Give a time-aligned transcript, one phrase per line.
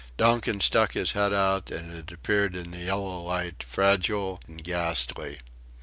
[0.17, 5.37] Donkin stuck his head out, and it appeared in the yellow light, fragile and ghastly.